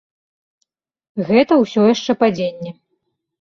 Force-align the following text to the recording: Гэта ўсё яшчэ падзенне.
Гэта 1.27 1.53
ўсё 1.61 1.85
яшчэ 1.93 2.11
падзенне. 2.25 2.75